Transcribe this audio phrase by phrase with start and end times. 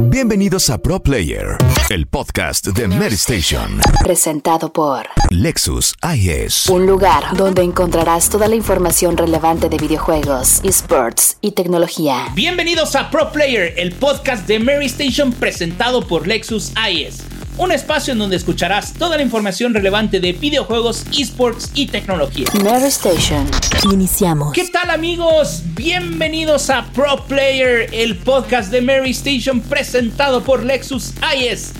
[0.00, 1.56] Bienvenidos a Pro Player,
[1.90, 3.80] el podcast de Mary Station.
[4.02, 6.68] Presentado por Lexus IS.
[6.68, 12.26] Un lugar donde encontrarás toda la información relevante de videojuegos, esports y tecnología.
[12.34, 17.22] Bienvenidos a Pro Player, el podcast de Mary Station presentado por Lexus IS
[17.58, 22.46] un espacio en donde escucharás toda la información relevante de videojuegos, esports y tecnología.
[22.64, 23.48] Mary Station.
[23.92, 24.52] Iniciamos.
[24.52, 25.62] ¿Qué tal amigos?
[25.74, 31.72] Bienvenidos a Pro Player, el podcast de Mary Station presentado por Lexus IS.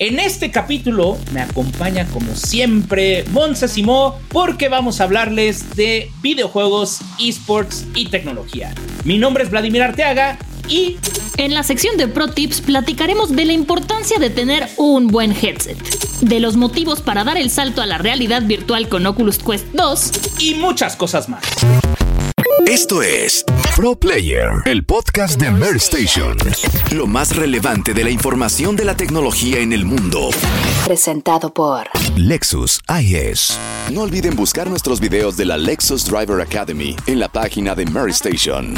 [0.00, 7.00] En este capítulo me acompaña como siempre Monza Simó porque vamos a hablarles de videojuegos,
[7.20, 8.72] esports y tecnología.
[9.04, 10.98] Mi nombre es Vladimir Arteaga y
[11.36, 15.78] en la sección de Pro Tips platicaremos de la importancia de tener un buen headset,
[16.20, 20.10] de los motivos para dar el salto a la realidad virtual con Oculus Quest 2
[20.40, 21.42] y muchas cosas más.
[22.66, 23.44] Esto es
[23.78, 26.36] Pro Player, el podcast de Mer Station.
[26.90, 30.30] Lo más relevante de la información de la tecnología en el mundo.
[30.84, 33.56] Presentado por Lexus IS.
[33.92, 38.08] No olviden buscar nuestros videos de la Lexus Driver Academy en la página de Mer
[38.08, 38.74] Station.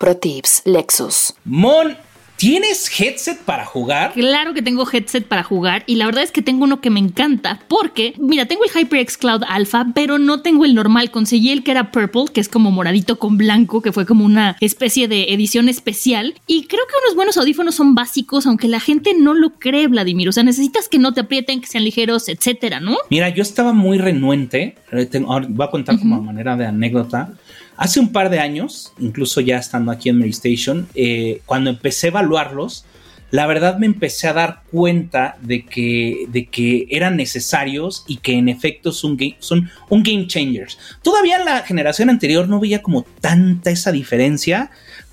[0.00, 1.34] Pro Tips Lexus.
[1.44, 1.94] Mon
[2.42, 4.14] ¿Tienes headset para jugar?
[4.14, 6.98] Claro que tengo headset para jugar y la verdad es que tengo uno que me
[6.98, 11.12] encanta porque, mira, tengo el HyperX Cloud Alpha, pero no tengo el normal.
[11.12, 14.56] Conseguí el que era purple, que es como moradito con blanco, que fue como una
[14.58, 16.34] especie de edición especial.
[16.48, 20.28] Y creo que unos buenos audífonos son básicos, aunque la gente no lo cree, Vladimir.
[20.28, 22.96] O sea, necesitas que no te aprieten, que sean ligeros, etcétera, ¿no?
[23.08, 24.74] Mira, yo estaba muy renuente.
[24.90, 25.08] Eh,
[25.48, 27.34] voy a contar como manera de anécdota.
[27.76, 32.08] Hace un par de años, incluso ya estando aquí en Mary Station, eh, cuando empecé
[32.08, 32.84] a evaluarlos,
[33.32, 38.34] la verdad me empecé a dar cuenta de que, de que eran necesarios y que
[38.34, 40.78] en efecto son, son un game changers.
[41.02, 44.70] Todavía la generación anterior no veía como tanta esa diferencia,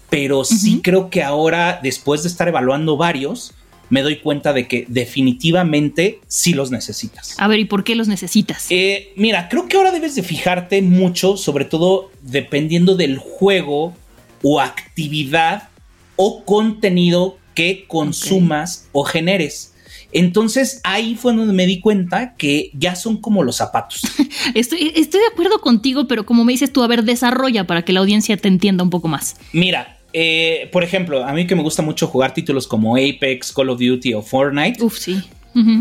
[0.10, 3.54] pero sí creo que ahora, después de estar evaluando varios,
[3.90, 7.36] me doy cuenta de que definitivamente sí los necesitas.
[7.38, 8.68] A ver, ¿y por qué los necesitas?
[8.70, 13.96] Eh, mira, creo que ahora debes de fijarte mucho, sobre todo dependiendo del juego
[14.42, 15.70] o actividad
[16.16, 19.74] o contenido que consumas o generes.
[20.12, 24.02] Entonces ahí fue donde me di cuenta que ya son como los zapatos.
[24.56, 27.94] estoy, estoy de acuerdo contigo, pero como me dices tú, a ver, desarrolla para que
[27.94, 29.36] la audiencia te entienda un poco más.
[29.54, 33.70] Mira, eh, por ejemplo, a mí que me gusta mucho jugar títulos como Apex, Call
[33.70, 34.84] of Duty o Fortnite.
[34.84, 35.24] Uf, sí.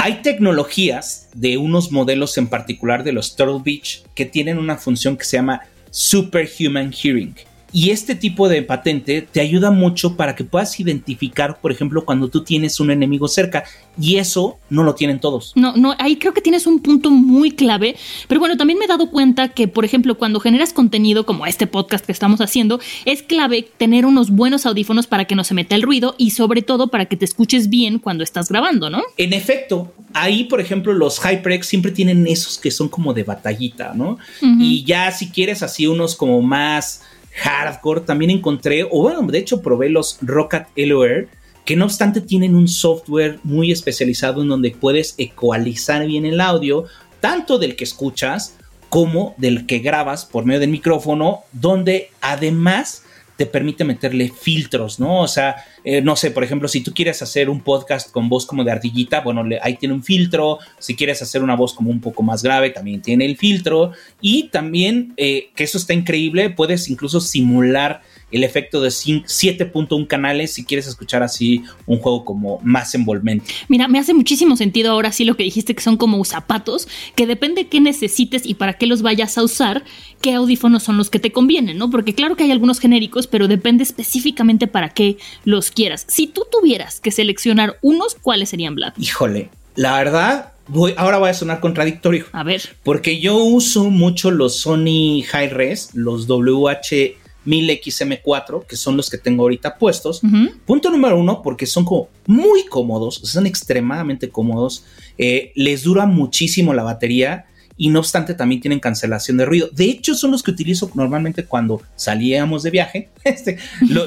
[0.00, 5.16] Hay tecnologías de unos modelos en particular de los Turtle Beach que tienen una función
[5.16, 7.34] que se llama Superhuman Hearing.
[7.72, 12.28] Y este tipo de patente te ayuda mucho para que puedas identificar, por ejemplo, cuando
[12.28, 13.64] tú tienes un enemigo cerca.
[14.00, 15.52] Y eso no lo tienen todos.
[15.56, 17.96] No, no, ahí creo que tienes un punto muy clave.
[18.26, 21.66] Pero bueno, también me he dado cuenta que, por ejemplo, cuando generas contenido como este
[21.66, 25.74] podcast que estamos haciendo, es clave tener unos buenos audífonos para que no se meta
[25.74, 29.02] el ruido y sobre todo para que te escuches bien cuando estás grabando, ¿no?
[29.16, 33.92] En efecto, ahí, por ejemplo, los HyperX siempre tienen esos que son como de batallita,
[33.94, 34.18] ¿no?
[34.40, 37.02] Y ya si quieres así unos como más
[37.34, 41.28] hardcore, también encontré, o bueno, de hecho probé los Rocket LOR,
[41.64, 46.86] que no obstante tienen un software muy especializado en donde puedes ecualizar bien el audio,
[47.20, 48.56] tanto del que escuchas
[48.88, 53.02] como del que grabas por medio del micrófono, donde además
[53.38, 55.22] te permite meterle filtros, ¿no?
[55.22, 58.44] O sea, eh, no sé, por ejemplo, si tú quieres hacer un podcast con voz
[58.44, 60.58] como de ardillita, bueno, ahí tiene un filtro.
[60.80, 63.92] Si quieres hacer una voz como un poco más grave, también tiene el filtro.
[64.20, 70.52] Y también, eh, que eso está increíble, puedes incluso simular el efecto de 7.1 canales
[70.52, 73.52] si quieres escuchar así un juego como más envolvente.
[73.68, 77.26] Mira, me hace muchísimo sentido ahora sí lo que dijiste que son como zapatos, que
[77.26, 79.84] depende qué necesites y para qué los vayas a usar,
[80.20, 81.90] qué audífonos son los que te convienen, ¿no?
[81.90, 86.04] Porque claro que hay algunos genéricos, pero depende específicamente para qué los quieras.
[86.08, 88.92] Si tú tuvieras que seleccionar unos, ¿cuáles serían, Vlad?
[88.98, 92.26] Híjole, la verdad, Voy, ahora voy a sonar contradictorio.
[92.32, 92.76] A ver.
[92.82, 97.16] Porque yo uso mucho los Sony High Res, los WH
[97.48, 100.20] 1000XM4, que son los que tengo ahorita puestos.
[100.66, 104.84] Punto número uno, porque son como muy cómodos, son extremadamente cómodos,
[105.16, 107.46] eh, les dura muchísimo la batería
[107.78, 109.70] y no obstante también tienen cancelación de ruido.
[109.72, 113.08] De hecho, son los que utilizo normalmente cuando salíamos de viaje.
[113.24, 113.58] Este,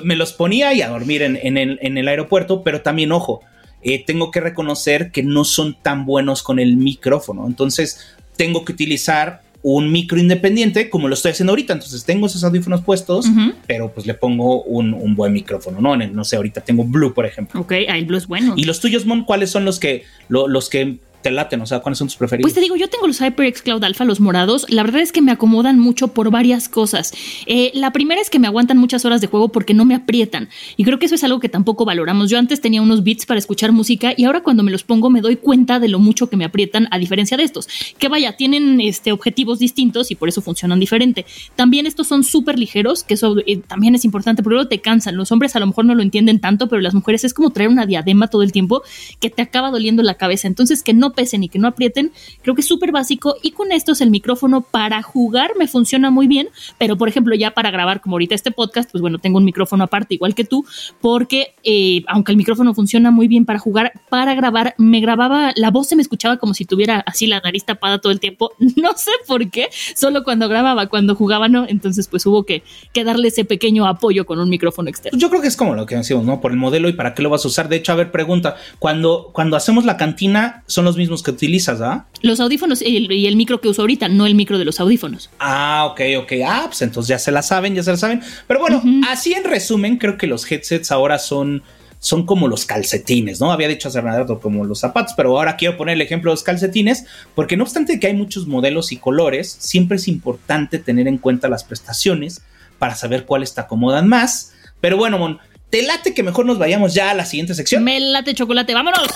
[0.04, 3.42] me los ponía y a dormir en, el, aeropuerto, pero también, ojo,
[3.82, 7.48] eh, tengo que reconocer que no son tan buenos con el micrófono.
[7.48, 8.00] Entonces,
[8.36, 11.74] tengo que utilizar un micro independiente como lo estoy haciendo ahorita.
[11.74, 13.28] Entonces tengo esos audífonos puestos,
[13.68, 15.96] pero pues le pongo un, buen micrófono, ¿no?
[15.96, 17.60] No sé, ahorita tengo Blue, por ejemplo.
[17.62, 18.54] Ok, el Blue es bueno.
[18.56, 21.62] ¿Y los tuyos, Mon, cuáles son los que, los que te laten?
[21.62, 22.46] O sea, ¿cuáles son tus preferidos?
[22.46, 24.66] Pues te digo, yo tengo los HyperX Cloud Alpha, los morados.
[24.70, 27.14] La verdad es que me acomodan mucho por varias cosas.
[27.46, 30.50] Eh, la primera es que me aguantan muchas horas de juego porque no me aprietan.
[30.78, 32.30] Y creo que eso es algo que tampoco valoramos.
[32.30, 35.22] Yo antes tenía unos beats para escuchar música y ahora cuando me los pongo me
[35.22, 37.68] doy cuenta de lo mucho que me aprietan a diferencia de estos.
[37.98, 41.26] Que vaya, tienen este, objetivos distintos y por eso funcionan diferente.
[41.56, 45.16] También estos son súper ligeros, que eso eh, también es importante, pero luego te cansan.
[45.16, 47.70] Los hombres a lo mejor no lo entienden tanto, pero las mujeres es como traer
[47.70, 48.82] una diadema todo el tiempo
[49.20, 50.48] que te acaba doliendo la cabeza.
[50.48, 52.12] Entonces, que no pesen y que no aprieten,
[52.42, 53.36] creo que es súper básico.
[53.42, 57.52] Y con estos, el micrófono para jugar me funciona muy bien, pero por ejemplo, ya
[57.52, 60.66] para grabar, como ahorita este podcast, pues bueno, tengo un micrófono aparte, igual que tú,
[61.02, 65.72] porque eh, aunque el micrófono funciona muy bien para jugar, para grabar, me grababa, la
[65.72, 68.52] voz se me escuchaba como si tuviera así la nariz tapada todo el tiempo.
[68.82, 71.66] No sé por qué, solo cuando grababa, cuando jugaba no.
[71.68, 72.64] Entonces, pues hubo que,
[72.94, 75.20] que darle ese pequeño apoyo con un micrófono externo.
[75.20, 76.42] Yo creo que es como lo que decimos, ¿no?
[76.42, 77.70] Por el modelo y para qué lo vas a usar.
[77.70, 81.82] De hecho, a ver, pregunta, cuando, cuando hacemos la cantina, son los mismos que utilizas,
[81.82, 82.06] ¿ah?
[82.22, 84.80] Los audífonos y el, y el micro que uso ahorita, no el micro de los
[84.80, 85.30] audífonos.
[85.40, 86.34] Ah, ok, ok.
[86.46, 88.22] Ah, pues entonces ya se la saben, ya se la saben.
[88.48, 91.64] Pero bueno, así en resumen, creo que los headsets ahora son
[92.02, 93.52] son como los calcetines, ¿no?
[93.52, 96.44] Había dicho hace rato como los zapatos, pero ahora quiero poner el ejemplo de los
[96.44, 97.06] calcetines,
[97.36, 101.48] porque no obstante que hay muchos modelos y colores, siempre es importante tener en cuenta
[101.48, 102.42] las prestaciones
[102.80, 104.52] para saber cuáles te acomodan más.
[104.82, 105.38] Pero bueno, Mon,
[105.72, 107.84] te late que mejor nos vayamos ya a la siguiente sección.
[107.84, 109.08] Me late chocolate, vámonos.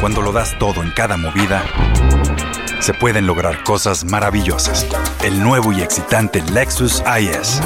[0.00, 1.64] Cuando lo das todo en cada movida,
[2.78, 4.86] se pueden lograr cosas maravillosas.
[5.24, 7.60] El nuevo y excitante Lexus IS.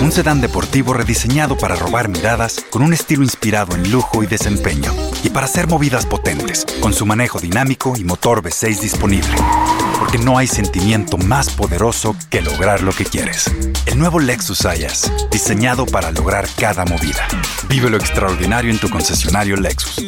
[0.00, 4.94] Un sedán deportivo rediseñado para robar miradas con un estilo inspirado en lujo y desempeño.
[5.24, 9.34] Y para hacer movidas potentes, con su manejo dinámico y motor V6 disponible.
[9.98, 13.50] Porque no hay sentimiento más poderoso que lograr lo que quieres.
[13.86, 17.26] El nuevo Lexus IS, diseñado para lograr cada movida.
[17.68, 20.06] Vive lo extraordinario en tu concesionario Lexus.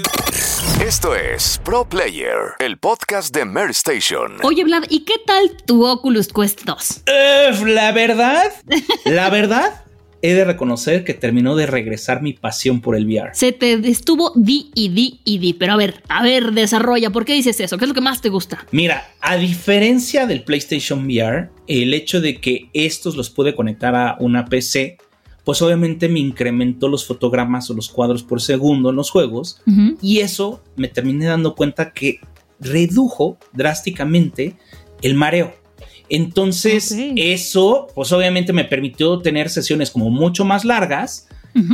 [0.81, 4.37] Esto es Pro Player, el podcast de Mer Station.
[4.43, 7.02] Oye, Vlad, ¿y qué tal tu Oculus Quest 2?
[7.06, 8.52] Uh, la verdad,
[9.05, 9.84] la verdad,
[10.23, 13.31] he de reconocer que terminó de regresar mi pasión por el VR.
[13.35, 17.25] Se te estuvo di y di y di, pero a ver, a ver, desarrolla, ¿por
[17.25, 17.79] qué dices eso?
[17.79, 18.67] ¿Qué es lo que más te gusta?
[18.73, 24.17] Mira, a diferencia del PlayStation VR, el hecho de que estos los pude conectar a
[24.19, 24.99] una PC,
[25.44, 29.62] pues obviamente me incrementó los fotogramas o los cuadros por segundo en los juegos
[30.03, 32.20] y eso me terminé dando cuenta que
[32.61, 34.56] redujo drásticamente
[35.00, 35.55] el mareo.
[36.10, 41.27] Entonces, eso, pues obviamente me permitió tener sesiones como mucho más largas.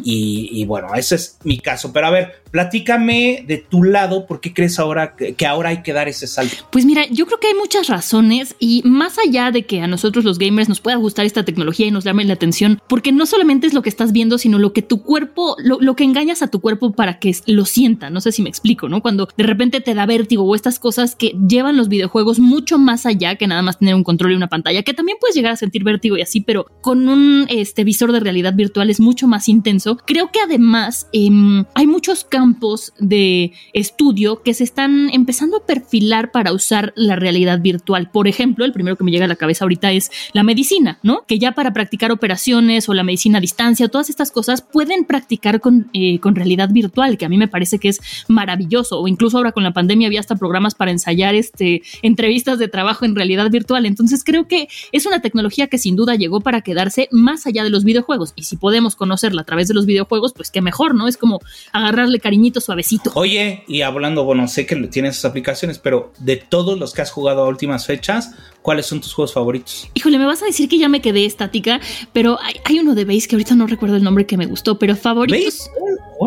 [0.05, 1.93] Y, y, bueno, ese es mi caso.
[1.93, 5.83] Pero a ver, Platícame de tu lado, ¿por qué crees ahora que, que, ahora hay
[5.83, 6.55] que dar ese salto?
[6.71, 10.25] Pues mira, yo creo que hay muchas razones y más allá de que a nosotros
[10.25, 13.67] los gamers nos pueda gustar esta tecnología y nos llame la atención, porque no solamente
[13.67, 16.47] es lo que estás viendo, sino lo que tu cuerpo, lo, lo que engañas a
[16.47, 18.09] tu cuerpo para que lo sienta.
[18.09, 19.03] No sé si me explico, ¿no?
[19.03, 23.05] Cuando de repente te da vértigo o estas cosas que llevan los videojuegos mucho más
[23.05, 25.57] allá que nada más tener un control y una pantalla, que también puedes llegar a
[25.57, 29.49] sentir vértigo y así, pero con un este, visor de realidad virtual es mucho más
[29.49, 29.74] intenso.
[30.07, 31.31] Creo que además eh,
[31.75, 37.61] hay muchos campos de estudio que se están empezando a perfilar para usar la realidad
[37.61, 38.11] virtual.
[38.11, 41.25] Por ejemplo, el primero que me llega a la cabeza ahorita es la medicina, ¿no?
[41.27, 45.61] Que ya para practicar operaciones o la medicina a distancia, todas estas cosas pueden practicar
[45.61, 49.01] con, eh, con realidad virtual, que a mí me parece que es maravilloso.
[49.01, 53.05] O incluso ahora con la pandemia había hasta programas para ensayar este, entrevistas de trabajo
[53.05, 53.87] en realidad virtual.
[53.87, 57.71] Entonces creo que es una tecnología que sin duda llegó para quedarse más allá de
[57.71, 58.33] los videojuegos.
[58.37, 61.09] Y si podemos conocerla a través de los videojuegos, pues qué mejor, ¿no?
[61.09, 61.41] Es como
[61.73, 63.11] agarrarle cariño suavecito.
[63.15, 67.11] Oye, y hablando, bueno, sé que tienes esas aplicaciones, pero de todos los que has
[67.11, 69.89] jugado a últimas fechas, ¿cuáles son tus juegos favoritos?
[69.95, 71.81] Híjole, me vas a decir que ya me quedé estática,
[72.13, 74.97] pero hay, uno de base que ahorita no recuerdo el nombre que me gustó, pero
[74.97, 75.71] favoritos.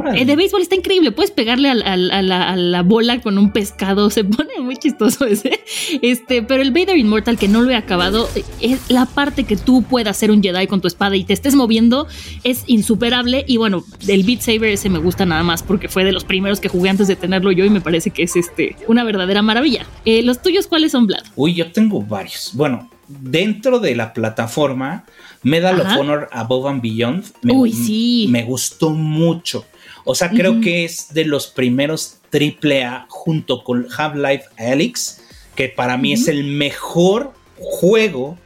[0.06, 1.12] El eh, de béisbol está increíble.
[1.12, 4.10] Puedes pegarle a, la, bola con un pescado.
[4.18, 5.60] Se pone muy chistoso ese.
[6.02, 8.30] Este, pero el Vader Immortal, que no lo he acabado,
[8.62, 11.56] es la parte que tú puedas hacer un Jedi con tu espada y te estés
[11.56, 12.08] moviendo,
[12.44, 13.17] es insuperable.
[13.48, 16.60] Y bueno, el Beat Saber ese me gusta nada más porque fue de los primeros
[16.60, 19.86] que jugué antes de tenerlo yo y me parece que es este una verdadera maravilla.
[20.06, 21.24] Eh, ¿Los tuyos cuáles son, Vlad?
[21.36, 22.52] Uy, yo tengo varios.
[22.54, 25.06] Bueno, dentro de la plataforma,
[25.44, 28.28] Medal of Honor Above and Beyond me, Uy, sí.
[28.30, 29.66] me gustó mucho.
[30.04, 35.22] O sea, creo que es de los primeros AAA junto con Half-Life Alyx,
[35.56, 38.38] que para mí es el mejor juego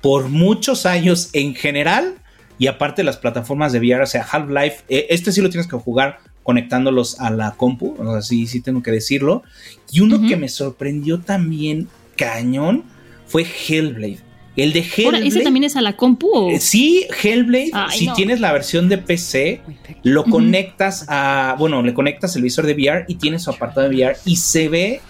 [0.00, 2.21] por muchos años en general.
[2.58, 5.76] Y aparte las plataformas de VR, o sea, Half-Life, eh, este sí lo tienes que
[5.76, 9.42] jugar conectándolos a la compu, o sea, sí, sí tengo que decirlo.
[9.90, 12.84] Y uno que me sorprendió también cañón
[13.26, 14.18] fue Hellblade.
[14.54, 15.26] El de Hellblade.
[15.26, 16.50] ¿Ese también es a la compu?
[16.50, 17.70] Eh, sí, Hellblade.
[17.90, 19.62] si tienes la versión de PC,
[20.02, 21.56] lo conectas a.
[21.58, 24.68] Bueno, le conectas el visor de VR y tienes su apartado de VR y se
[24.68, 25.00] ve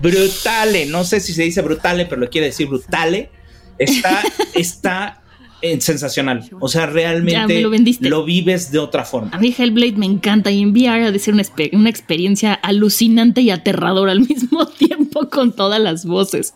[0.00, 0.86] Brutale.
[0.86, 3.28] No sé si se dice brutale, pero lo quiere decir brutale.
[3.80, 4.22] Está,
[4.54, 5.20] está
[5.80, 6.48] sensacional.
[6.58, 7.60] O sea, realmente
[8.00, 9.30] lo, vives de otra forma.
[9.32, 13.42] A mí Hellblade me encanta y en VR ha de ser una, una experiencia alucinante
[13.42, 16.52] y aterradora al mismo tiempo con todas las voces.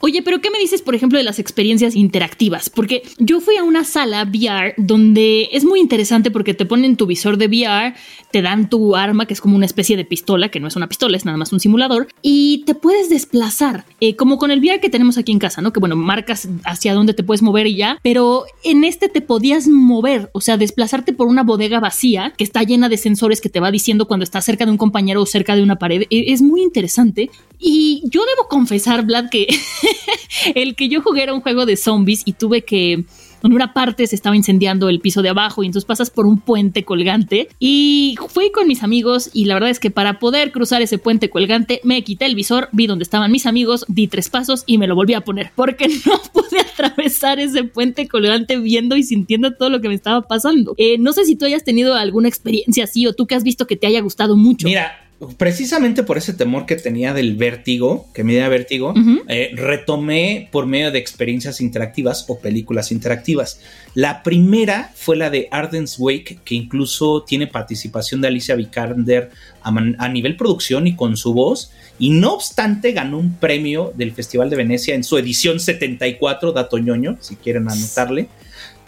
[0.00, 2.70] Oye, pero ¿qué me dices, por ejemplo, de las experiencias interactivas?
[2.70, 7.06] Porque yo fui a una sala VR donde es muy interesante porque te ponen tu
[7.06, 7.94] visor de VR,
[8.30, 10.88] te dan tu arma, que es como una especie de pistola, que no es una
[10.88, 14.80] pistola, es nada más un simulador, y te puedes desplazar, eh, como con el VR
[14.80, 15.72] que tenemos aquí en casa, ¿no?
[15.72, 19.66] Que bueno, marcas hacia dónde te puedes mover y ya, pero en este te podías
[19.66, 23.60] mover, o sea, desplazarte por una bodega vacía que está llena de sensores que te
[23.60, 26.02] va diciendo cuando estás cerca de un compañero o cerca de una pared.
[26.10, 27.30] E, es muy interesante.
[27.58, 29.46] Y yo debo confesar, Vlad, que
[30.54, 33.04] el que yo jugué era un juego de zombies y tuve que
[33.42, 36.40] en una parte se estaba incendiando el piso de abajo y entonces pasas por un
[36.40, 40.82] puente colgante y fui con mis amigos y la verdad es que para poder cruzar
[40.82, 44.64] ese puente colgante me quité el visor, vi dónde estaban mis amigos, di tres pasos
[44.66, 49.02] y me lo volví a poner porque no pude atravesar ese puente colgante viendo y
[49.02, 50.74] sintiendo todo lo que me estaba pasando.
[50.76, 53.66] Eh, no sé si tú hayas tenido alguna experiencia así o tú que has visto
[53.66, 54.66] que te haya gustado mucho.
[54.66, 55.05] Mira,
[55.38, 58.92] precisamente por ese temor que tenía del vértigo, que me da vértigo,
[59.28, 63.60] eh, retomé por medio de experiencias interactivas o películas interactivas.
[63.94, 69.30] La primera fue la de Arden's Wake, que incluso tiene participación de Alicia Vikander
[69.62, 74.50] a, nivel producción y con su voz, y no obstante ganó un premio del Festival
[74.50, 78.28] de Venecia en su edición 74, dato ñoño, si quieren anotarle.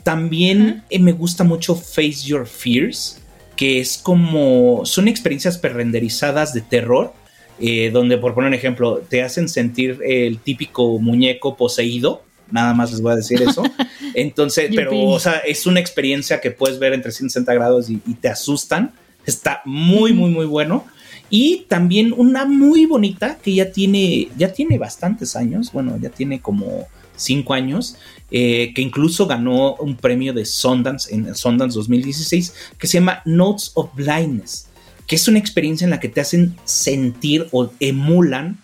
[0.03, 3.19] También eh, me gusta mucho Face Your Fears
[3.59, 7.13] que es como, son experiencias prerenderizadas de terror,
[7.59, 12.23] eh, donde por poner un ejemplo, te hacen sentir el típico muñeco poseído,
[12.53, 13.65] nada más les voy a decir eso.
[14.15, 18.29] Entonces, pero, o sea, es una experiencia que puedes ver en 360 grados y, te
[18.29, 18.93] asustan.
[19.27, 20.87] Está muy, muy, muy bueno.
[21.29, 26.41] Y también una muy bonita que ya tiene, ya tiene bastantes años, bueno, ya tiene
[26.41, 26.87] como
[27.19, 27.97] cinco años,
[28.31, 33.73] eh, que incluso ganó un premio de Sundance en Sundance 2016, que se llama Notes
[33.75, 34.69] of Blindness,
[35.07, 38.59] que es una experiencia en la que te hacen sentir o emulan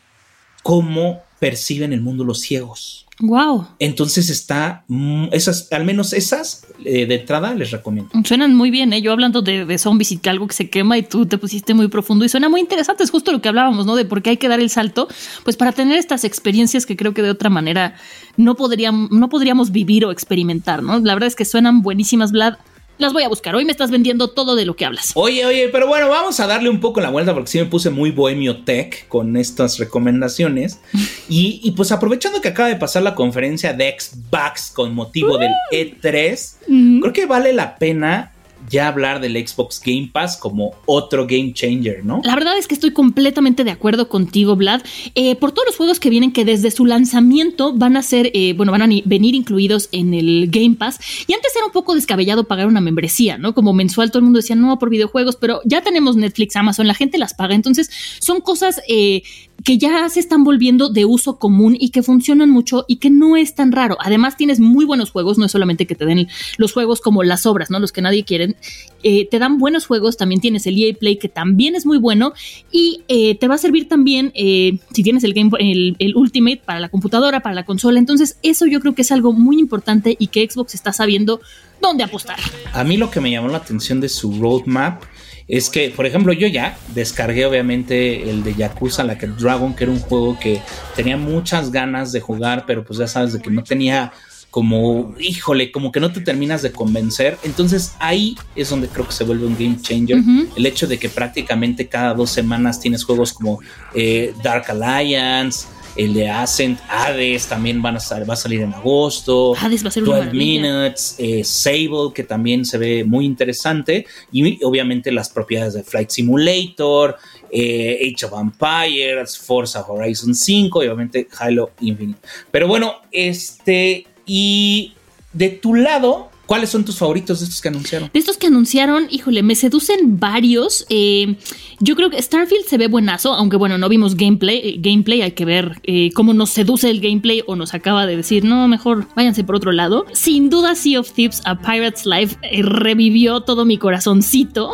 [0.62, 3.04] cómo perciben el mundo los ciegos.
[3.20, 3.66] Wow.
[3.78, 8.10] Entonces está, mm, esas, al menos esas eh, de entrada les recomiendo.
[8.24, 9.02] Suenan muy bien, ¿eh?
[9.02, 11.74] Yo hablando de, de, zombies y que algo que se quema y tú te pusiste
[11.74, 13.04] muy profundo y suena muy interesante.
[13.04, 13.94] Es justo lo que hablábamos, ¿no?
[13.94, 15.06] De por qué hay que dar el salto,
[15.44, 17.94] pues para tener estas experiencias que creo que de otra manera
[18.38, 20.98] no podríamos, no podríamos vivir o experimentar, ¿no?
[21.00, 22.54] La verdad es que suenan buenísimas, Vlad.
[22.96, 23.54] Las voy a buscar.
[23.56, 25.12] Hoy me estás vendiendo todo de lo que hablas.
[25.14, 27.90] Oye, oye, pero bueno, vamos a darle un poco la vuelta porque sí me puse
[27.90, 30.80] muy bohemio tech con estas recomendaciones.
[31.28, 37.00] y, pues aprovechando que acaba de pasar la conferencia de Xbox con motivo del E3,
[37.00, 38.33] creo que vale la pena
[38.70, 42.20] ya hablar del Xbox Game Pass como otro game changer, ¿no?
[42.24, 44.82] La verdad es que estoy completamente de acuerdo contigo, Vlad,
[45.14, 48.54] eh, por todos los juegos que vienen que desde su lanzamiento van a ser, eh,
[48.56, 50.98] bueno, van a venir incluidos en el Game Pass.
[51.26, 53.54] Y antes era un poco descabellado pagar una membresía, ¿no?
[53.54, 56.94] Como mensual todo el mundo decía, no, por videojuegos, pero ya tenemos Netflix, Amazon, la
[56.94, 57.54] gente las paga.
[57.54, 57.90] Entonces
[58.20, 59.22] son cosas eh,
[59.62, 63.36] que ya se están volviendo de uso común y que funcionan mucho y que no
[63.36, 63.96] es tan raro.
[64.00, 67.46] Además tienes muy buenos juegos, no es solamente que te den los juegos como las
[67.46, 67.78] obras, ¿no?
[67.78, 68.56] Los que nadie quiere,
[69.02, 72.34] eh, te dan buenos juegos, también tienes el EA Play que también es muy bueno
[72.70, 76.62] y eh, te va a servir también eh, si tienes el, Game, el, el, Ultimate
[76.64, 77.98] para la computadora, para la consola.
[77.98, 81.40] Entonces eso yo creo que es algo muy importante y que Xbox está sabiendo
[81.80, 82.38] dónde apostar.
[82.72, 85.02] A mí lo que me llamó la atención de su roadmap
[85.46, 89.84] es que, por ejemplo, yo ya descargué obviamente el de Yakuza la que Dragon, que
[89.84, 90.62] era un juego que
[90.96, 94.12] tenía muchas ganas de jugar, pero pues ya sabes de que no tenía
[94.54, 97.36] como, híjole, como que no te terminas de convencer.
[97.42, 100.22] Entonces ahí es donde creo que se vuelve un game changer.
[100.56, 103.58] El hecho de que prácticamente cada dos semanas tienes juegos como
[103.94, 109.54] eh, Dark Alliance, el de Ascent, Hades también van a va a salir en agosto.
[109.56, 114.06] Hades va a ser 12 Minutes, eh, Sable, que también se ve muy interesante.
[114.32, 117.16] Y obviamente las propiedades de Flight Simulator,
[117.50, 122.20] eh, Age of Empires, Forza Horizon 5 y obviamente Halo Infinite.
[122.50, 124.94] Pero bueno, este y
[125.32, 128.10] de tu lado, ¿Cuáles son tus favoritos de estos que anunciaron?
[128.12, 130.84] De estos que anunciaron, híjole, me seducen varios.
[130.90, 131.36] Eh,
[131.80, 134.60] yo creo que Starfield se ve buenazo, aunque bueno, no vimos gameplay.
[134.62, 138.16] Eh, gameplay, hay que ver eh, cómo nos seduce el gameplay o nos acaba de
[138.16, 140.04] decir, no, mejor váyanse por otro lado.
[140.12, 144.72] Sin duda, Sea of Thieves a Pirates Life revivió todo mi corazoncito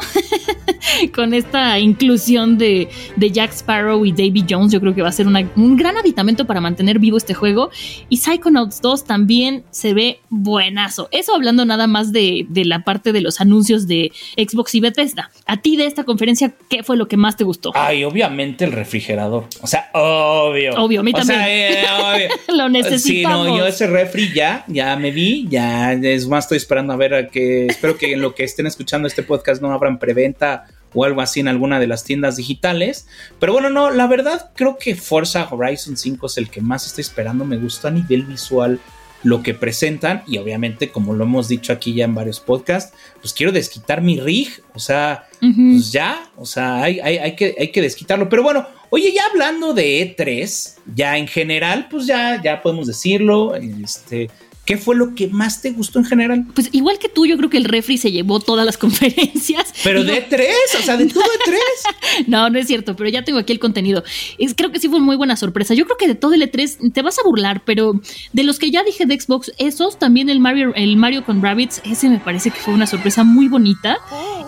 [1.15, 4.73] con esta inclusión de, Jack Sparrow y Davy Jones.
[4.73, 7.71] Yo creo que va a ser un gran aditamento para mantener vivo este juego.
[8.09, 11.09] Y Psychonauts 2 también se ve buenazo.
[11.13, 15.31] Eso hablando nada más de, la parte de los anuncios de Xbox y Bethesda.
[15.47, 17.73] A ti de esta conferencia, ¿qué fue lo que más te gustó?
[17.75, 19.47] Ay, obviamente el refrigerador.
[19.63, 20.75] O sea, obvio.
[20.75, 21.41] Obvio, a mí también.
[21.43, 23.47] Eh, lo necesitamos.
[23.47, 26.97] Sí, no, yo ese refri ya, ya me vi, ya es más, estoy esperando a
[26.97, 30.67] ver a que, espero que en lo que estén escuchando este podcast no abran preventa
[30.93, 33.07] o algo así en alguna de las tiendas digitales.
[33.39, 37.03] Pero bueno, no, la verdad creo que Forza Horizon 5 es el que más estoy
[37.03, 37.45] esperando.
[37.45, 38.81] Me gustó a nivel visual
[39.23, 43.33] lo que presentan y obviamente como lo hemos dicho aquí ya en varios podcasts, pues
[43.33, 47.83] quiero desquitar mi rig, o sea, pues ya, o sea, hay, hay, que, hay que
[47.83, 48.29] desquitarlo.
[48.29, 53.55] Pero bueno, oye, ya hablando de E3, ya en general, pues ya, ya podemos decirlo,
[53.55, 54.31] este
[54.71, 56.47] ¿Qué fue lo que más te gustó en general?
[56.55, 59.75] Pues igual que tú, yo creo que el refri se llevó todas las conferencias.
[59.83, 61.61] Pero de tres, o sea, de todo de tres.
[62.29, 64.05] no, no es cierto, pero ya tengo aquí el contenido.
[64.39, 65.75] Es, creo que sí fue muy buena sorpresa.
[65.75, 68.01] Yo creo que de todo el E3 te vas a burlar, pero
[68.33, 71.83] de los que ya dije de Xbox, esos, también el Mario, el Mario con Rabbits,
[71.85, 73.99] ese me parece que fue una sorpresa muy bonita.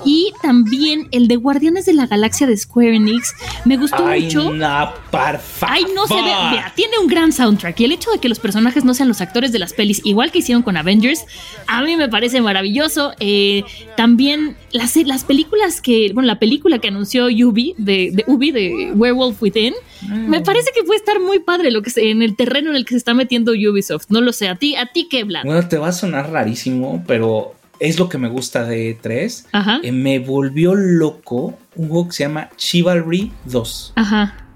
[0.05, 4.53] Y también el de Guardianes de la Galaxia de Square Enix, me gustó mucho.
[4.53, 6.21] No, por Ay, no se ve.
[6.23, 9.21] Mira, tiene un gran soundtrack y el hecho de que los personajes no sean los
[9.21, 11.25] actores de las pelis igual que hicieron con Avengers,
[11.67, 13.13] a mí me parece maravilloso.
[13.21, 13.65] Eh,
[13.97, 18.93] también las, las películas que, bueno, la película que anunció Ubi, de, de Ubi, de
[18.95, 19.75] Werewolf Within,
[20.09, 20.45] me mm.
[20.45, 22.91] parece que puede estar muy padre lo que se, en el terreno en el que
[22.91, 24.07] se está metiendo Ubisoft.
[24.09, 25.45] No lo sé, a ti, a ti qué, Blan.
[25.45, 29.49] Bueno, te va a sonar rarísimo, pero es lo que me gusta de 3.
[29.83, 33.93] Eh, me volvió loco un juego que se llama Chivalry 2.
[33.97, 34.47] Ajá.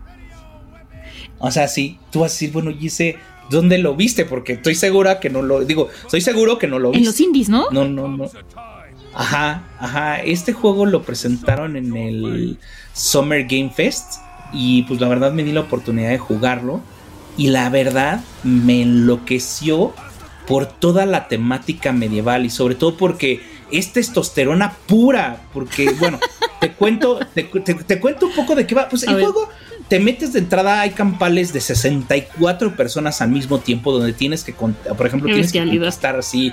[1.38, 3.16] O sea, sí, tú vas a decir, bueno, y ese
[3.50, 4.24] ¿Dónde lo viste?
[4.24, 5.64] Porque estoy segura que no lo.
[5.64, 7.00] Digo, estoy seguro que no lo viste.
[7.00, 7.70] En los indies, ¿no?
[7.70, 8.30] No, no, no.
[9.14, 10.20] Ajá, ajá.
[10.20, 12.58] Este juego lo presentaron en el
[12.92, 14.20] Summer Game Fest.
[14.52, 16.80] Y pues la verdad me di la oportunidad de jugarlo.
[17.36, 19.92] Y la verdad me enloqueció
[20.46, 22.46] por toda la temática medieval.
[22.46, 25.42] Y sobre todo porque es testosterona pura.
[25.52, 26.18] Porque, bueno,
[26.60, 27.48] te cuento, te,
[28.00, 28.88] cuento un poco de qué va.
[28.88, 29.48] Pues el juego
[29.88, 34.52] te metes de entrada, hay campales de 64 personas al mismo tiempo donde tienes que,
[34.52, 36.52] por ejemplo, tienes que conquistar así,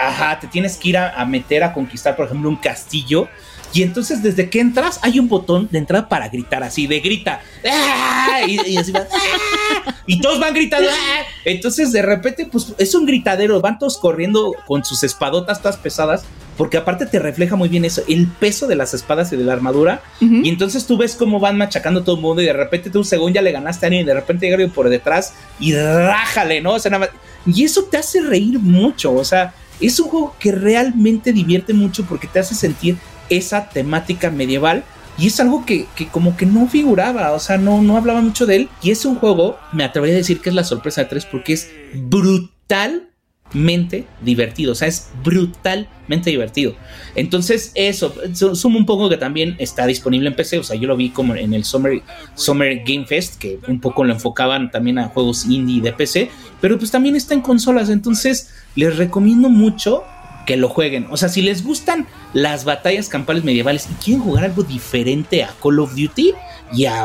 [0.00, 3.28] ajá, te tienes que ir a, meter a conquistar, por ejemplo, un castillo.
[3.74, 7.40] Y entonces desde que entras hay un botón de entrada para gritar así, de grita.
[7.66, 8.40] ¡Ah!
[8.46, 9.94] Y, así va, ¡Ah!
[10.06, 10.90] y, todos van gritando.
[10.90, 11.22] ¡Ah!
[11.46, 16.24] Entonces de repente pues es un gritadero, van todos corriendo con sus espadotas todas pesadas
[16.56, 19.52] porque aparte te refleja muy bien eso, el peso de las espadas y de la
[19.52, 20.02] armadura.
[20.20, 23.32] Y entonces tú ves cómo van machacando todo el mundo y de repente tú, según
[23.32, 26.72] ya le ganaste a alguien, y de repente llega por detrás y rájale, ¿no?
[26.72, 27.10] O sea, nada más.
[27.46, 32.04] Y eso te hace reír mucho, o sea, es un juego que realmente divierte mucho
[32.04, 32.96] porque te hace sentir
[33.30, 34.84] esa temática medieval.
[35.18, 38.46] Y es algo que, que, como que no figuraba, o sea, no, no hablaba mucho
[38.46, 38.68] de él.
[38.82, 41.52] Y es un juego, me atrevería a decir que es la sorpresa de tres porque
[41.52, 43.11] es brutal
[43.54, 46.74] mente divertido, o sea, es brutalmente divertido.
[47.14, 48.14] Entonces, eso,
[48.54, 51.34] sumo un poco que también está disponible en PC, o sea, yo lo vi como
[51.34, 52.02] en el Summer,
[52.34, 56.78] Summer Game Fest, que un poco lo enfocaban también a juegos indie de PC, pero
[56.78, 60.04] pues también está en consolas, entonces les recomiendo mucho
[60.46, 61.06] que lo jueguen.
[61.10, 65.54] O sea, si les gustan las batallas campales medievales y quieren jugar algo diferente a
[65.62, 66.32] Call of Duty
[66.72, 67.04] y a,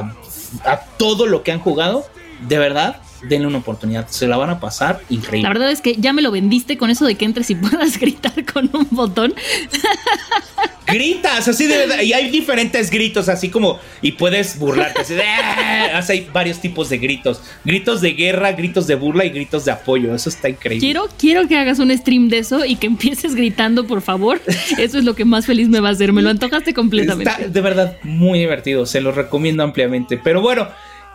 [0.65, 2.05] a todo lo que han jugado,
[2.47, 5.43] de verdad, denle una oportunidad, se la van a pasar increíble.
[5.43, 7.97] La verdad es que ya me lo vendiste con eso de que entres y puedas
[7.99, 9.33] gritar con un botón.
[10.87, 15.23] Gritas, así de verdad, y hay diferentes gritos, así como, y puedes burlarte, así de,
[15.23, 19.71] ah", hay varios tipos de gritos, gritos de guerra, gritos de burla y gritos de
[19.71, 20.79] apoyo, eso está increíble.
[20.79, 24.39] Quiero, quiero que hagas un stream de eso y que empieces gritando, por favor,
[24.77, 27.29] eso es lo que más feliz me va a hacer, me lo antojaste completamente.
[27.29, 30.69] Está de verdad muy divertido, se lo recomiendo ampliamente, pero bueno,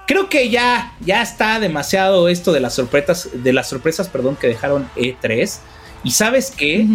[0.06, 4.46] creo que ya, ya está demasiado esto de las sorpresas, de las sorpresas, perdón, que
[4.46, 5.58] dejaron E3.
[6.04, 6.86] Y sabes qué,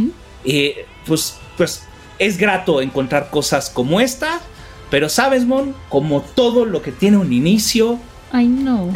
[0.46, 1.84] eh, pues, pues
[2.20, 4.40] es grato encontrar cosas como esta,
[4.90, 8.00] pero sabes, Mon, como todo lo que tiene un inicio,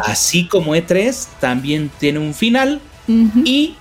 [0.05, 2.81] así como E3 también tiene un final.
[3.43, 3.75] Y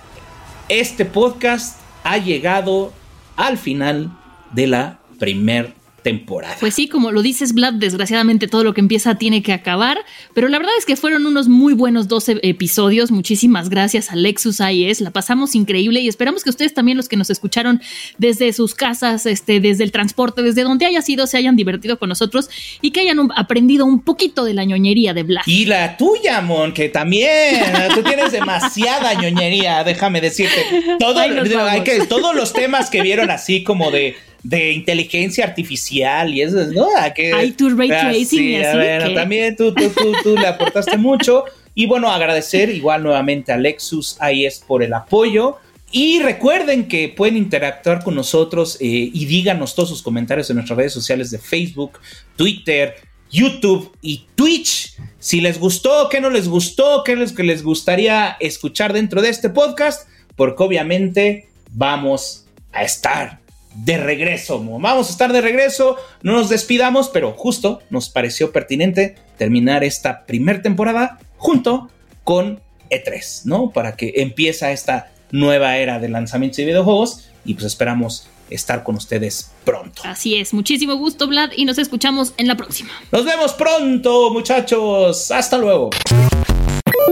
[0.67, 2.91] este podcast ha llegado
[3.37, 4.11] al final
[4.51, 6.57] de la primer temporada.
[6.59, 9.99] Pues sí, como lo dices, Vlad, desgraciadamente todo lo que empieza tiene que acabar,
[10.33, 13.11] pero la verdad es que fueron unos muy buenos 12 episodios.
[13.11, 14.61] Muchísimas gracias a Lexus
[14.99, 17.81] la pasamos increíble y esperamos que ustedes también, los que nos escucharon
[18.17, 22.09] desde sus casas, este, desde el transporte, desde donde haya sido, se hayan divertido con
[22.09, 22.49] nosotros
[22.81, 25.41] y que hayan aprendido un poquito de la ñoñería de Vlad.
[25.45, 27.55] Y la tuya, Mon, que también,
[27.95, 30.65] tú tienes demasiada ñoñería, déjame decirte.
[30.99, 36.87] todos los temas que vieron así como de de inteligencia artificial y eso, ¿no?
[37.15, 38.77] que, Hay tu ray ah, tracing y así.
[38.77, 41.45] Bueno, también tú, tú, tú, tú le aportaste mucho.
[41.73, 45.57] Y bueno, agradecer igual nuevamente a Lexus IS por el apoyo.
[45.91, 50.77] Y recuerden que pueden interactuar con nosotros eh, y díganos todos sus comentarios en nuestras
[50.77, 51.99] redes sociales de Facebook,
[52.37, 52.95] Twitter,
[53.29, 54.95] YouTube y Twitch.
[55.19, 59.29] Si les gustó, qué no les gustó, qué les, que les gustaría escuchar dentro de
[59.29, 63.40] este podcast, porque obviamente vamos a estar
[63.73, 64.63] de regreso.
[64.63, 70.25] Vamos a estar de regreso, no nos despidamos, pero justo nos pareció pertinente terminar esta
[70.25, 71.89] primera temporada junto
[72.23, 73.71] con E3, ¿no?
[73.71, 78.95] Para que empiece esta nueva era de lanzamientos de videojuegos y pues esperamos estar con
[78.95, 80.01] ustedes pronto.
[80.05, 82.91] Así es, muchísimo gusto Vlad y nos escuchamos en la próxima.
[83.11, 85.89] Nos vemos pronto muchachos, hasta luego.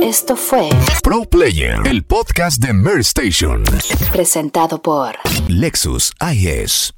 [0.01, 0.69] Esto fue
[1.03, 3.63] Pro Player, el podcast de Mer Station.
[4.12, 5.15] Presentado por
[5.47, 6.93] Lexus IS.